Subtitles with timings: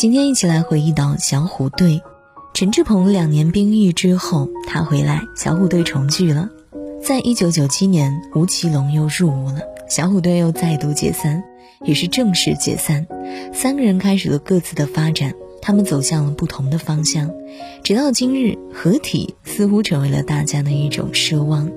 [0.00, 2.00] 今天一起来回忆到小虎队。
[2.54, 6.48] 陈志朋两年兵役之后，他回来，小虎队重聚了。
[7.04, 9.60] 在一九九七年，吴奇隆又入伍了，
[9.90, 11.44] 小虎队又再度解散，
[11.84, 13.06] 也是正式解散。
[13.52, 17.30] 三个人开始了各自的发展，他们走向了不同的方向。
[17.84, 21.70] 直到今日，合体似乎成为了大家的一种奢望。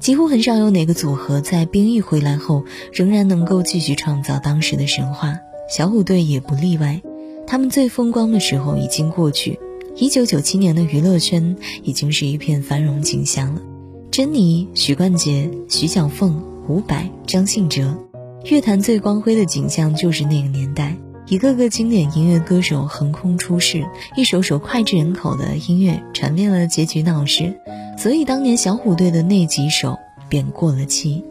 [0.00, 5.36] 几乎很少有哪个组合在兵役回来后仍然能够继续创造当时的神话，
[5.68, 7.02] 小虎队也不例外。
[7.46, 9.58] 他们最风光的时候已经过去，
[9.94, 13.62] 一九九七年的娱乐圈已经是一片繁荣景象了。
[14.10, 17.96] 珍妮、许冠杰、徐小凤、伍佰、张信哲，
[18.44, 20.96] 乐坛最光辉的景象就是那个年代，
[21.28, 23.86] 一个个经典音乐歌手横空出世，
[24.16, 27.54] 一首首脍炙人口的音乐传遍了结局闹市。
[27.98, 29.96] 所以当年小虎队的那几首
[30.28, 31.24] 便过了期。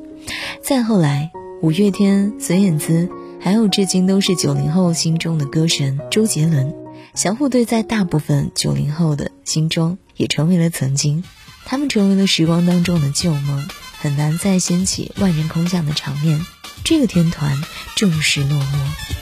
[0.62, 3.10] 再后来，五月天、孙燕姿，
[3.46, 6.74] 还有至今都是九零后心中的歌神周杰伦，
[7.14, 11.24] 小虎队在大部分九零后的心中也成为了曾经，
[11.64, 13.68] 他们成为了时光当中的旧梦，
[14.00, 16.44] 很难再掀起万人空巷的场面。
[16.84, 17.62] 这个天团
[17.96, 18.78] 正式落幕。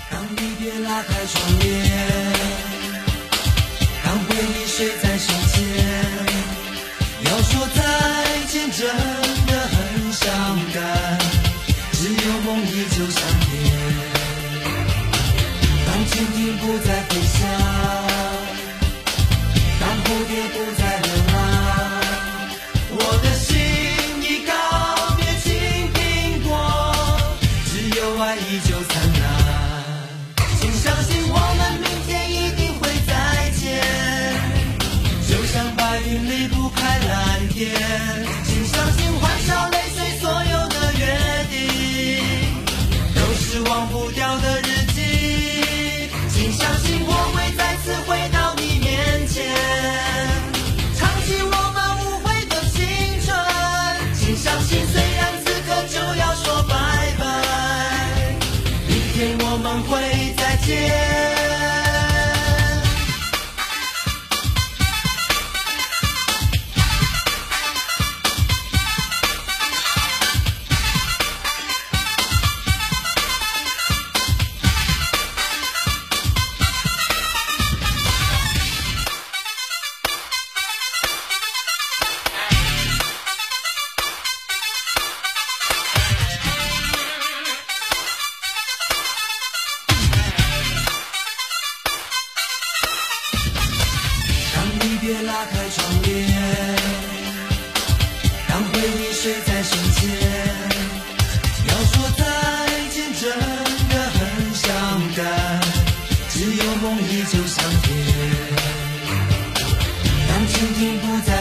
[0.09, 2.33] 让离别拉开窗帘，
[4.05, 5.61] 让回忆睡在胸前。
[7.25, 9.22] 要说再见真
[16.13, 17.41] 蜻蜓不再飞翔，
[19.79, 20.82] 当蝴蝶不再
[110.63, 111.32] 心已不再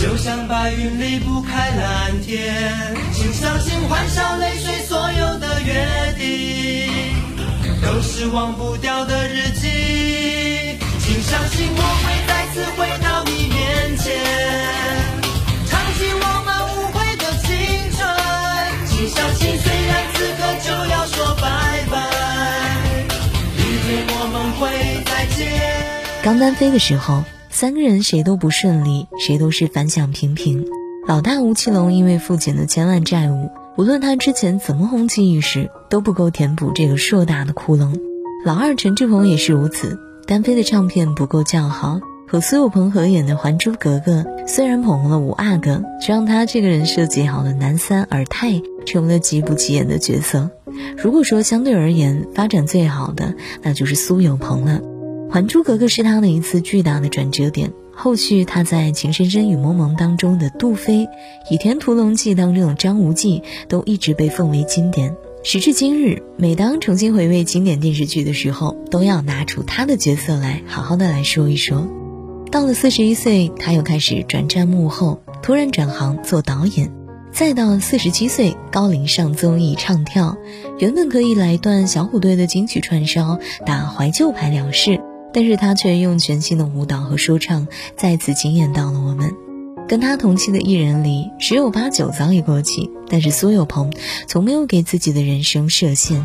[0.00, 2.96] 就像白云离不开蓝天。
[3.12, 6.90] 请相信欢笑泪水所有的约定，
[7.82, 10.78] 都是忘不掉的日记。
[11.00, 14.16] 请相信我会再次回到你面前，
[15.68, 17.48] 唱起我们无悔的青
[17.92, 18.00] 春。
[18.86, 21.94] 请相信，虽然此刻就要说拜拜。
[23.54, 25.38] 明天我们会再见。
[26.22, 27.22] 刚单飞的时候，
[27.60, 30.64] 三个人谁都不顺利，谁都是反响平平。
[31.06, 38.00] 老大吴奇隆因为父亲的千万债务，无论他之前怎么红极一时，都不够填补这个硕大的窟窿。
[38.46, 42.00] 老二陈志朋也是如此，单飞的唱片不够叫好。
[42.26, 50.48] 和苏有朋合演的《还珠格格》，虽然捧红了五阿哥，却让他这个人设计好的男三尔泰成为了极不起眼的角色。
[50.96, 54.80] 如果说相对而言发展最好的，那就是苏有朋了。
[55.32, 57.72] 《还珠格格》是他的一次巨大的转折点。
[57.94, 61.06] 后续他在《情深深雨蒙蒙》当中的杜飞，
[61.50, 65.14] 《倚天屠龙记》当中的张无忌，都一直被奉为经典。
[65.44, 71.86] 时至今日，每当重新回味经典电视剧的时候，都要拿出他的角色来好好的来说一说。
[72.50, 76.90] 到了四十一岁，他又开始转战幕后，突然转行做导演。
[77.32, 80.36] 再到四十七岁，高龄上综艺唱跳，
[80.78, 85.00] 原本可以来一段小虎队的金曲串烧，打怀旧牌了事。
[85.32, 87.66] 但是他却用全新的舞蹈和说唱
[87.96, 89.30] 再次惊艳到了我们。
[89.88, 93.92] 跟他同期的艺人里，十有八九早已过气，但是苏有朋
[94.28, 96.24] 从没有给自己的人生设限。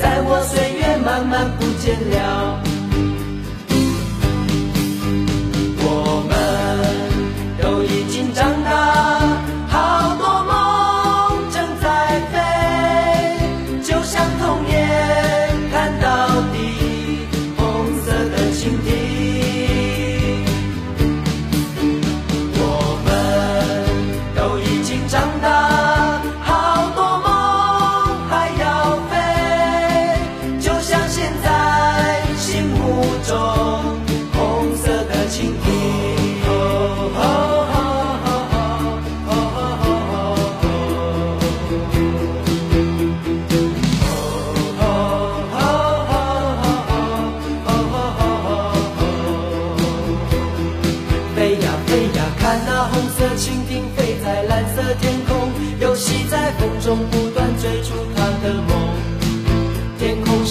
[0.00, 2.69] 在我岁月慢慢不见了。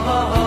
[0.00, 0.37] mama.